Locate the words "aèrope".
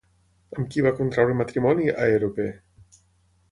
2.07-2.51